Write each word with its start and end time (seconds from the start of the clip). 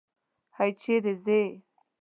هی! 0.55 0.71
چېرې 0.81 1.13
ځې؟ 1.23 1.41